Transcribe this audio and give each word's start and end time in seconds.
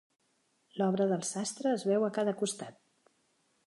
L'obra 0.79 1.07
del 1.13 1.23
sastre 1.33 1.75
es 1.77 1.87
veu 1.93 2.09
a 2.09 2.13
cada 2.19 2.37
costat. 2.43 2.85